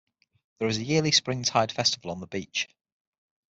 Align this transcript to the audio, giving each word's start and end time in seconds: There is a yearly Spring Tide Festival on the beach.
There 0.57 0.67
is 0.67 0.79
a 0.79 0.83
yearly 0.83 1.11
Spring 1.11 1.43
Tide 1.43 1.71
Festival 1.71 2.09
on 2.09 2.21
the 2.21 2.25
beach. 2.25 2.67